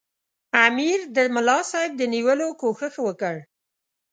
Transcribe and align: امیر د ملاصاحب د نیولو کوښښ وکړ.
امیر 0.67 0.99
د 1.15 1.17
ملاصاحب 1.35 1.91
د 1.97 2.01
نیولو 2.13 2.47
کوښښ 2.61 2.95
وکړ. 3.07 3.35